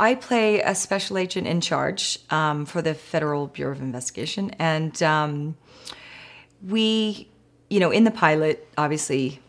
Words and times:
I 0.00 0.14
play 0.14 0.62
a 0.62 0.74
special 0.74 1.18
agent 1.18 1.46
in 1.46 1.60
charge 1.60 2.18
um, 2.30 2.64
for 2.64 2.80
the 2.80 2.94
Federal 2.94 3.48
Bureau 3.48 3.72
of 3.72 3.82
Investigation, 3.82 4.50
and 4.58 5.00
um, 5.02 5.58
we, 6.66 7.28
you 7.68 7.80
know, 7.80 7.90
in 7.90 8.04
the 8.04 8.10
pilot, 8.10 8.66
obviously, 8.78 9.40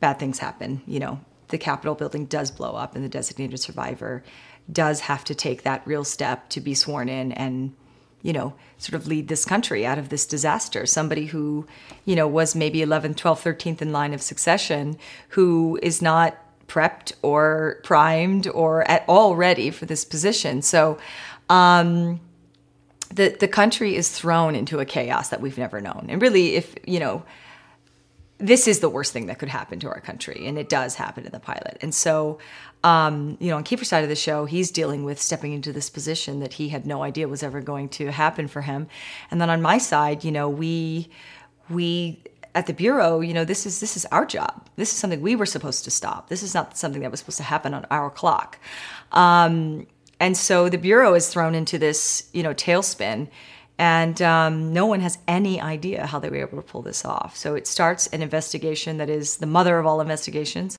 bad 0.00 0.18
things 0.18 0.38
happen. 0.38 0.80
You 0.86 1.00
know, 1.00 1.20
the 1.48 1.58
Capitol 1.58 1.94
building 1.94 2.24
does 2.24 2.50
blow 2.50 2.72
up, 2.72 2.96
and 2.96 3.04
the 3.04 3.08
designated 3.10 3.60
survivor 3.60 4.24
does 4.72 5.00
have 5.00 5.24
to 5.24 5.34
take 5.34 5.62
that 5.64 5.86
real 5.86 6.04
step 6.04 6.48
to 6.50 6.60
be 6.62 6.74
sworn 6.74 7.10
in 7.10 7.32
and 7.32 7.74
you 8.22 8.32
know, 8.32 8.54
sort 8.76 9.00
of 9.00 9.06
lead 9.06 9.28
this 9.28 9.44
country 9.44 9.86
out 9.86 9.98
of 9.98 10.10
this 10.10 10.26
disaster. 10.26 10.84
Somebody 10.84 11.26
who, 11.26 11.66
you 12.04 12.14
know, 12.14 12.28
was 12.28 12.54
maybe 12.54 12.80
11th, 12.80 13.16
12th, 13.16 13.56
13th 13.56 13.82
in 13.82 13.92
line 13.92 14.12
of 14.12 14.20
succession, 14.20 14.98
who 15.30 15.78
is 15.82 16.02
not 16.02 16.36
prepped 16.70 17.12
or 17.22 17.80
primed 17.82 18.46
or 18.48 18.88
at 18.88 19.04
all 19.08 19.34
ready 19.34 19.70
for 19.70 19.86
this 19.86 20.04
position. 20.04 20.62
So, 20.62 20.98
um, 21.48 22.20
the 23.12 23.36
the 23.38 23.48
country 23.48 23.96
is 23.96 24.08
thrown 24.08 24.54
into 24.54 24.78
a 24.78 24.84
chaos 24.84 25.30
that 25.30 25.40
we've 25.40 25.58
never 25.58 25.80
known. 25.80 26.06
And 26.08 26.22
really, 26.22 26.54
if 26.54 26.76
you 26.86 27.00
know, 27.00 27.24
this 28.38 28.68
is 28.68 28.78
the 28.78 28.88
worst 28.88 29.12
thing 29.12 29.26
that 29.26 29.40
could 29.40 29.48
happen 29.48 29.80
to 29.80 29.88
our 29.88 30.00
country, 30.00 30.46
and 30.46 30.56
it 30.56 30.68
does 30.68 30.94
happen 30.94 31.26
in 31.26 31.32
the 31.32 31.40
pilot. 31.40 31.76
And 31.80 31.92
so, 31.92 32.38
um, 32.84 33.36
you 33.40 33.50
know, 33.50 33.56
on 33.56 33.64
Kiefer's 33.64 33.88
side 33.88 34.04
of 34.04 34.08
the 34.08 34.14
show, 34.16 34.44
he's 34.44 34.70
dealing 34.70 35.04
with 35.04 35.20
stepping 35.20 35.52
into 35.52 35.72
this 35.72 35.90
position 35.90 36.38
that 36.38 36.52
he 36.52 36.68
had 36.68 36.86
no 36.86 37.02
idea 37.02 37.26
was 37.26 37.42
ever 37.42 37.60
going 37.60 37.88
to 37.90 38.12
happen 38.12 38.46
for 38.46 38.62
him. 38.62 38.86
And 39.32 39.40
then 39.40 39.50
on 39.50 39.60
my 39.60 39.78
side, 39.78 40.22
you 40.22 40.30
know, 40.30 40.48
we 40.48 41.10
we 41.68 42.22
at 42.54 42.66
the 42.66 42.72
bureau, 42.72 43.20
you 43.20 43.32
know, 43.32 43.44
this 43.44 43.66
is 43.66 43.80
this 43.80 43.96
is 43.96 44.06
our 44.06 44.24
job. 44.26 44.68
This 44.76 44.92
is 44.92 44.98
something 44.98 45.20
we 45.20 45.36
were 45.36 45.46
supposed 45.46 45.84
to 45.84 45.90
stop. 45.90 46.28
This 46.28 46.42
is 46.42 46.54
not 46.54 46.76
something 46.76 47.02
that 47.02 47.10
was 47.10 47.20
supposed 47.20 47.38
to 47.38 47.44
happen 47.44 47.74
on 47.74 47.86
our 47.90 48.10
clock. 48.10 48.58
Um, 49.12 49.86
and 50.18 50.36
so 50.36 50.68
the 50.68 50.78
bureau 50.78 51.14
is 51.14 51.28
thrown 51.28 51.54
into 51.54 51.78
this, 51.78 52.28
you 52.32 52.42
know, 52.42 52.52
tailspin, 52.52 53.28
and 53.78 54.20
um, 54.20 54.72
no 54.72 54.84
one 54.84 55.00
has 55.00 55.18
any 55.26 55.60
idea 55.60 56.06
how 56.06 56.18
they 56.18 56.28
were 56.28 56.36
able 56.36 56.58
to 56.58 56.62
pull 56.62 56.82
this 56.82 57.04
off. 57.04 57.36
So 57.36 57.54
it 57.54 57.66
starts 57.66 58.06
an 58.08 58.20
investigation 58.20 58.98
that 58.98 59.08
is 59.08 59.38
the 59.38 59.46
mother 59.46 59.78
of 59.78 59.86
all 59.86 60.00
investigations. 60.00 60.76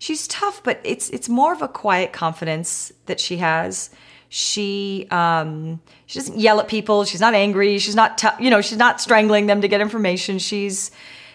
She's 0.00 0.26
tough, 0.28 0.62
but 0.62 0.80
it's 0.84 1.10
it's 1.10 1.28
more 1.28 1.52
of 1.52 1.62
a 1.62 1.68
quiet 1.68 2.12
confidence 2.12 2.92
that 3.06 3.20
she 3.20 3.38
has 3.38 3.90
she 4.28 5.06
um, 5.10 5.80
she 6.06 6.18
doesn't 6.18 6.38
yell 6.38 6.60
at 6.60 6.68
people. 6.68 7.04
She's 7.04 7.20
not 7.20 7.34
angry. 7.34 7.78
She's 7.78 7.94
not 7.94 8.18
t- 8.18 8.28
you 8.40 8.50
know 8.50 8.60
she's 8.60 8.78
not 8.78 9.00
strangling 9.00 9.46
them 9.46 9.60
to 9.62 9.68
get 9.68 9.80
information. 9.80 10.38
She's 10.38 10.90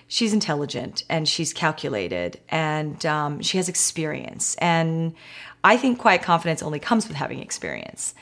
she's 0.08 0.34
intelligent 0.34 1.04
and 1.10 1.28
she's 1.28 1.54
calculated 1.54 2.40
and 2.50 3.04
um, 3.06 3.42
she 3.42 3.58
has 3.58 3.68
experience. 3.68 4.56
And 4.56 5.16
I 5.64 5.76
think 5.78 5.98
quiet 5.98 6.22
confidence 6.22 6.62
only 6.62 6.80
comes 6.80 7.08
with 7.08 7.18
having 7.18 7.40
experience. 7.40 8.14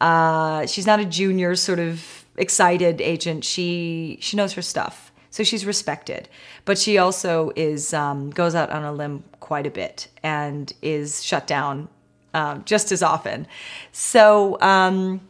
Uh, 0.00 0.66
she's 0.66 0.86
not 0.86 0.98
a 0.98 1.04
junior 1.04 1.54
sort 1.54 1.78
of 1.78 2.24
excited 2.36 3.00
agent. 3.00 3.44
She 3.44 4.18
she 4.20 4.36
knows 4.36 4.52
her 4.54 4.62
stuff, 4.62 5.12
so 5.30 5.44
she's 5.44 5.64
respected. 5.64 6.28
But 6.64 6.76
she 6.76 6.98
also 6.98 7.52
is 7.54 7.94
um, 7.94 8.30
goes 8.30 8.56
out 8.56 8.70
on 8.70 8.82
a 8.82 8.92
limb 8.92 9.22
quite 9.38 9.66
a 9.66 9.70
bit 9.70 10.08
and 10.24 10.72
is 10.82 11.24
shut 11.24 11.46
down 11.46 11.88
um, 12.34 12.62
just 12.64 12.92
as 12.92 13.02
often. 13.02 13.46
So 13.92 14.60
um, 14.60 15.20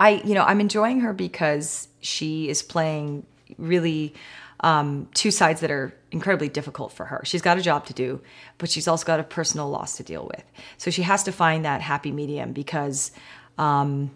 I, 0.00 0.22
you 0.24 0.34
know, 0.34 0.42
I'm 0.42 0.60
enjoying 0.60 1.00
her 1.00 1.12
because 1.12 1.88
she 2.00 2.48
is 2.48 2.62
playing 2.62 3.26
really 3.58 4.14
um, 4.60 5.08
two 5.14 5.30
sides 5.30 5.60
that 5.60 5.70
are 5.70 5.94
incredibly 6.10 6.48
difficult 6.48 6.92
for 6.92 7.04
her. 7.06 7.20
She's 7.24 7.42
got 7.42 7.58
a 7.58 7.62
job 7.62 7.86
to 7.86 7.92
do, 7.92 8.20
but 8.58 8.70
she's 8.70 8.88
also 8.88 9.04
got 9.04 9.20
a 9.20 9.24
personal 9.24 9.68
loss 9.68 9.96
to 9.98 10.02
deal 10.02 10.26
with. 10.26 10.44
So 10.78 10.90
she 10.90 11.02
has 11.02 11.22
to 11.24 11.32
find 11.32 11.64
that 11.64 11.80
happy 11.80 12.12
medium 12.12 12.52
because. 12.52 13.12
Um, 13.58 14.10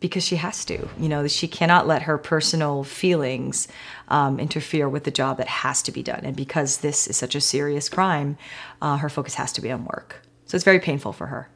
because 0.00 0.22
she 0.22 0.36
has 0.36 0.66
to, 0.66 0.86
you 0.98 1.08
know, 1.08 1.26
she 1.26 1.48
cannot 1.48 1.86
let 1.86 2.02
her 2.02 2.18
personal 2.18 2.84
feelings 2.84 3.68
um, 4.08 4.38
interfere 4.38 4.86
with 4.86 5.04
the 5.04 5.10
job 5.10 5.38
that 5.38 5.48
has 5.48 5.80
to 5.80 5.90
be 5.90 6.02
done. 6.02 6.20
And 6.24 6.36
because 6.36 6.78
this 6.78 7.06
is 7.06 7.16
such 7.16 7.34
a 7.34 7.40
serious 7.40 7.88
crime, 7.88 8.36
uh, 8.82 8.98
her 8.98 9.08
focus 9.08 9.36
has 9.36 9.50
to 9.52 9.62
be 9.62 9.70
on 9.70 9.86
work. 9.86 10.20
So 10.46 10.56
it's 10.56 10.64
very 10.64 10.80
painful 10.80 11.12
for 11.12 11.26
her. 11.26 11.48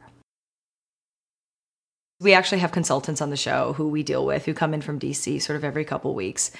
We 2.21 2.33
actually 2.33 2.59
have 2.59 2.73
consultants 2.73 3.21
on 3.21 3.29
the 3.29 3.37
show 3.37 3.73
who 3.73 3.87
we 3.87 4.03
deal 4.03 4.25
with 4.25 4.45
who 4.45 4.53
come 4.53 4.73
in 4.73 4.81
from 4.81 4.99
DC 4.99 5.41
sort 5.41 5.55
of 5.55 5.63
every 5.63 5.85
couple 5.85 6.13
weeks, 6.13 6.51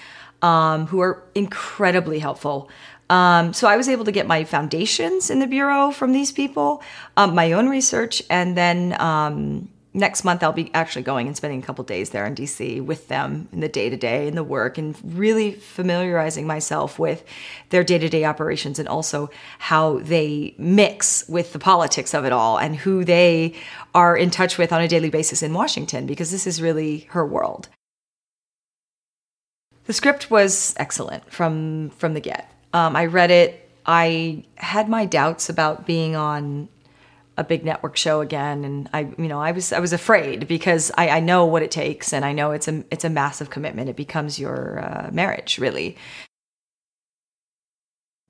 um, 0.42 0.88
who 0.88 1.02
are 1.02 1.22
incredibly 1.36 2.20
helpful. 2.20 2.70
Um, 3.10 3.54
so 3.54 3.68
I 3.68 3.76
was 3.76 3.90
able 3.90 4.06
to 4.06 4.12
get 4.12 4.28
my 4.28 4.44
foundations 4.44 5.30
in 5.30 5.40
the 5.40 5.48
bureau 5.48 5.92
from 5.92 6.14
these 6.14 6.32
people, 6.32 6.82
um, 7.18 7.36
my 7.36 7.52
own 7.52 7.68
research, 7.68 8.22
and 8.30 8.56
then 8.56 8.96
um, 9.02 9.68
next 9.94 10.24
month 10.24 10.44
I'll 10.44 10.52
be 10.52 10.72
actually 10.74 11.02
going 11.02 11.28
and 11.28 11.36
spending 11.36 11.60
a 11.60 11.66
couple 11.66 11.84
days 11.84 12.12
there 12.12 12.26
in 12.26 12.36
DC 12.36 12.84
with 12.84 13.08
them 13.08 13.48
in 13.52 13.60
the 13.60 13.68
day 13.68 13.90
to 13.90 13.98
day 13.98 14.28
and 14.28 14.38
the 14.38 14.44
work 14.44 14.78
and 14.78 14.96
really 15.04 15.52
familiarizing 15.52 16.46
myself 16.46 17.00
with 17.00 17.24
their 17.70 17.84
day 17.84 17.98
to 17.98 18.10
day 18.10 18.24
operations 18.26 18.78
and 18.78 18.88
also 18.88 19.30
how 19.58 20.00
they 20.00 20.54
mix 20.58 21.28
with 21.28 21.54
the 21.54 21.60
politics 21.60 22.14
of 22.14 22.26
it 22.26 22.32
all 22.32 22.58
and 22.58 22.76
who 22.76 23.04
they 23.04 23.56
are 23.96 24.16
in 24.16 24.30
touch 24.30 24.58
with 24.58 24.72
on 24.72 24.82
a 24.82 24.88
daily 24.88 25.10
basis 25.10 25.42
in 25.42 25.54
Washington 25.54 26.06
because 26.06 26.32
this 26.32 26.46
is 26.46 26.62
really 26.62 27.08
her 27.12 27.26
world. 27.26 27.70
The 29.86 29.94
script 29.94 30.30
was 30.30 30.76
excellent 30.78 31.32
from 31.32 31.90
from 31.90 32.14
the 32.14 32.20
get. 32.20 32.54
Um, 32.74 32.96
I 32.96 33.08
read 33.08 33.32
it. 33.32 33.68
I 33.88 34.44
had 34.56 34.88
my 34.88 35.06
doubts 35.06 35.50
about 35.50 35.88
being 35.88 36.16
on 36.16 36.70
a 37.40 37.44
big 37.44 37.64
network 37.64 37.96
show 37.96 38.20
again. 38.20 38.66
And 38.66 38.90
i 38.94 39.02
you 39.18 39.30
know 39.30 39.40
i 39.40 39.52
was 39.52 39.72
i 39.72 39.80
was 39.80 39.94
afraid 39.94 40.48
because 40.48 40.92
i, 40.98 41.10
I 41.10 41.20
know 41.22 41.46
what 41.46 41.64
it 41.64 41.72
takes 41.72 42.12
and 42.14 42.26
i 42.26 42.34
know 42.34 42.52
it's 42.52 42.68
a 42.68 42.84
it's 42.92 43.06
a 43.06 43.10
massive 43.10 43.50
commitment. 43.50 43.90
It 43.90 43.96
becomes 43.96 44.38
your 44.38 44.80
uh, 44.80 45.10
marriage 45.12 45.58
really. 45.58 45.98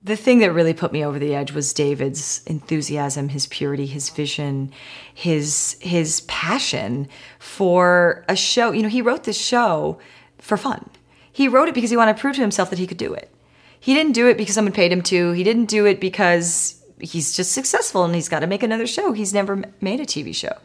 The 0.02 0.16
thing 0.16 0.38
that 0.38 0.52
really 0.52 0.72
put 0.72 0.92
me 0.92 1.04
over 1.04 1.18
the 1.18 1.34
edge 1.34 1.52
was 1.52 1.74
david's 1.74 2.42
enthusiasm 2.46 3.28
his 3.30 3.48
purity 3.48 3.86
his 3.86 4.08
vision 4.10 4.72
his 5.12 5.76
his 5.80 6.22
passion 6.22 7.08
for 7.40 8.24
a 8.28 8.36
show. 8.36 8.70
You 8.70 8.82
know 8.82 8.88
he 8.88 9.02
wrote 9.02 9.24
this 9.24 9.38
show 9.38 9.98
for 10.38 10.56
fun. 10.56 10.88
He 11.32 11.48
wrote 11.48 11.68
it 11.68 11.74
because 11.74 11.90
he 11.90 11.96
wanted 11.96 12.16
to 12.16 12.20
prove 12.20 12.36
to 12.36 12.40
himself 12.40 12.70
that 12.70 12.78
he 12.78 12.86
could 12.86 12.96
do 12.96 13.12
it. 13.12 13.28
He 13.80 13.94
didn't 13.94 14.12
do 14.12 14.28
it 14.28 14.36
because 14.36 14.54
someone 14.54 14.74
paid 14.74 14.92
him 14.92 15.02
to. 15.02 15.32
He 15.32 15.42
didn't 15.42 15.66
do 15.66 15.86
it 15.86 16.00
because 16.00 16.79
he's 17.00 17.34
just 17.34 17.52
successful 17.52 18.04
and 18.04 18.14
he's 18.14 18.28
got 18.28 18.40
to 18.40 18.46
make 18.46 18.62
another 18.62 18.86
show. 18.86 19.12
He's 19.12 19.34
never 19.34 19.62
made 19.80 20.00
a 20.00 20.06
TV 20.06 20.34
show. 20.34 20.56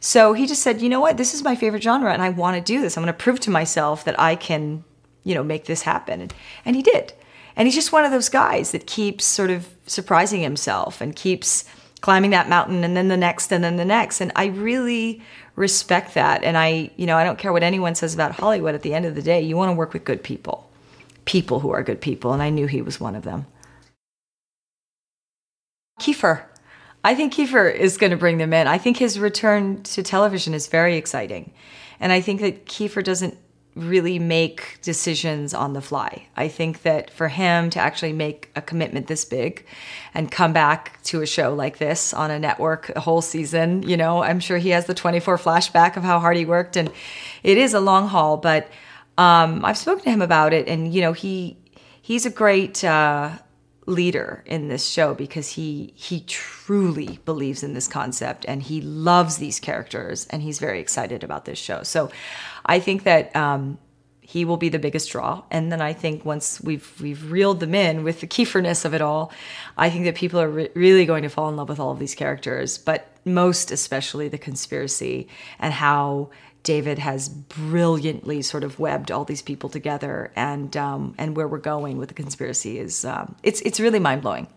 So 0.00 0.32
he 0.34 0.46
just 0.46 0.62
said, 0.62 0.82
you 0.82 0.88
know 0.88 1.00
what, 1.00 1.16
this 1.16 1.34
is 1.34 1.42
my 1.42 1.56
favorite 1.56 1.82
genre 1.82 2.12
and 2.12 2.22
I 2.22 2.28
want 2.28 2.56
to 2.56 2.60
do 2.62 2.80
this. 2.80 2.96
I'm 2.96 3.02
going 3.02 3.12
to 3.12 3.18
prove 3.18 3.40
to 3.40 3.50
myself 3.50 4.04
that 4.04 4.18
I 4.20 4.36
can, 4.36 4.84
you 5.24 5.34
know, 5.34 5.42
make 5.42 5.64
this 5.64 5.82
happen. 5.82 6.20
And, 6.20 6.34
and 6.64 6.76
he 6.76 6.82
did. 6.82 7.12
And 7.56 7.66
he's 7.66 7.74
just 7.74 7.92
one 7.92 8.04
of 8.04 8.10
those 8.10 8.28
guys 8.28 8.72
that 8.72 8.86
keeps 8.86 9.24
sort 9.24 9.50
of 9.50 9.68
surprising 9.86 10.42
himself 10.42 11.00
and 11.00 11.16
keeps 11.16 11.64
climbing 12.02 12.30
that 12.30 12.48
mountain 12.48 12.84
and 12.84 12.96
then 12.96 13.08
the 13.08 13.16
next 13.16 13.50
and 13.50 13.64
then 13.64 13.76
the 13.76 13.84
next. 13.84 14.20
And 14.20 14.30
I 14.36 14.46
really 14.46 15.22
respect 15.56 16.14
that. 16.14 16.44
And 16.44 16.58
I, 16.58 16.90
you 16.96 17.06
know, 17.06 17.16
I 17.16 17.24
don't 17.24 17.38
care 17.38 17.52
what 17.52 17.62
anyone 17.62 17.94
says 17.94 18.14
about 18.14 18.32
Hollywood. 18.32 18.74
At 18.74 18.82
the 18.82 18.94
end 18.94 19.06
of 19.06 19.14
the 19.14 19.22
day, 19.22 19.40
you 19.40 19.56
want 19.56 19.70
to 19.70 19.74
work 19.74 19.94
with 19.94 20.04
good 20.04 20.22
people, 20.22 20.70
people 21.24 21.60
who 21.60 21.70
are 21.70 21.82
good 21.82 22.02
people. 22.02 22.32
And 22.32 22.42
I 22.42 22.50
knew 22.50 22.66
he 22.66 22.82
was 22.82 23.00
one 23.00 23.16
of 23.16 23.24
them. 23.24 23.46
Kiefer. 26.00 26.42
I 27.04 27.14
think 27.14 27.32
Kiefer 27.32 27.72
is 27.72 27.96
going 27.96 28.10
to 28.10 28.16
bring 28.16 28.38
them 28.38 28.52
in. 28.52 28.66
I 28.66 28.78
think 28.78 28.96
his 28.96 29.18
return 29.18 29.82
to 29.84 30.02
television 30.02 30.54
is 30.54 30.66
very 30.66 30.96
exciting. 30.96 31.52
And 32.00 32.12
I 32.12 32.20
think 32.20 32.40
that 32.40 32.66
Kiefer 32.66 33.02
doesn't 33.02 33.38
really 33.76 34.18
make 34.18 34.78
decisions 34.80 35.52
on 35.52 35.74
the 35.74 35.82
fly. 35.82 36.26
I 36.34 36.48
think 36.48 36.82
that 36.82 37.10
for 37.10 37.28
him 37.28 37.68
to 37.70 37.78
actually 37.78 38.14
make 38.14 38.50
a 38.56 38.62
commitment 38.62 39.06
this 39.06 39.24
big 39.26 39.66
and 40.14 40.32
come 40.32 40.54
back 40.54 41.00
to 41.04 41.20
a 41.20 41.26
show 41.26 41.54
like 41.54 41.76
this 41.76 42.14
on 42.14 42.30
a 42.30 42.38
network 42.38 42.90
a 42.96 43.00
whole 43.00 43.20
season, 43.20 43.82
you 43.82 43.96
know, 43.96 44.22
I'm 44.22 44.40
sure 44.40 44.56
he 44.56 44.70
has 44.70 44.86
the 44.86 44.94
24 44.94 45.36
flashback 45.36 45.98
of 45.98 46.02
how 46.02 46.18
hard 46.18 46.38
he 46.38 46.46
worked 46.46 46.76
and 46.76 46.90
it 47.42 47.58
is 47.58 47.74
a 47.74 47.80
long 47.80 48.08
haul, 48.08 48.38
but 48.38 48.66
um, 49.18 49.62
I've 49.62 49.78
spoken 49.78 50.04
to 50.04 50.10
him 50.10 50.22
about 50.22 50.54
it 50.54 50.68
and 50.68 50.92
you 50.92 51.02
know, 51.02 51.12
he 51.12 51.58
he's 52.00 52.24
a 52.24 52.30
great 52.30 52.82
uh, 52.82 53.32
leader 53.86 54.42
in 54.46 54.68
this 54.68 54.84
show 54.86 55.14
because 55.14 55.50
he 55.50 55.92
he 55.94 56.20
truly 56.20 57.20
believes 57.24 57.62
in 57.62 57.72
this 57.72 57.86
concept 57.86 58.44
and 58.48 58.64
he 58.64 58.80
loves 58.80 59.38
these 59.38 59.60
characters 59.60 60.26
and 60.30 60.42
he's 60.42 60.58
very 60.58 60.80
excited 60.80 61.22
about 61.22 61.44
this 61.44 61.58
show. 61.58 61.82
So 61.84 62.10
I 62.66 62.80
think 62.80 63.04
that 63.04 63.34
um, 63.34 63.78
he 64.26 64.44
will 64.44 64.56
be 64.56 64.68
the 64.68 64.78
biggest 64.78 65.10
draw. 65.12 65.42
And 65.52 65.70
then 65.70 65.80
I 65.80 65.92
think 65.92 66.24
once 66.24 66.60
we've 66.60 66.92
we've 67.00 67.30
reeled 67.30 67.60
them 67.60 67.74
in 67.74 68.02
with 68.02 68.20
the 68.20 68.26
Kieferness 68.26 68.84
of 68.84 68.92
it 68.92 69.00
all, 69.00 69.30
I 69.76 69.88
think 69.88 70.04
that 70.04 70.16
people 70.16 70.40
are 70.40 70.50
re- 70.50 70.68
really 70.74 71.06
going 71.06 71.22
to 71.22 71.28
fall 71.28 71.48
in 71.48 71.56
love 71.56 71.68
with 71.68 71.78
all 71.78 71.92
of 71.92 72.00
these 72.00 72.16
characters, 72.16 72.76
but 72.76 73.08
most 73.24 73.70
especially 73.70 74.28
the 74.28 74.38
conspiracy 74.38 75.28
and 75.60 75.72
how 75.72 76.30
David 76.64 76.98
has 76.98 77.28
brilliantly 77.28 78.42
sort 78.42 78.64
of 78.64 78.80
webbed 78.80 79.12
all 79.12 79.24
these 79.24 79.42
people 79.42 79.70
together, 79.70 80.32
and 80.34 80.76
um, 80.76 81.14
and 81.16 81.36
where 81.36 81.46
we're 81.46 81.58
going 81.58 81.96
with 81.96 82.08
the 82.08 82.14
conspiracy 82.14 82.80
is 82.80 83.04
um, 83.04 83.36
it's 83.44 83.60
it's 83.60 83.78
really 83.78 84.00
mind 84.00 84.22
blowing. 84.22 84.48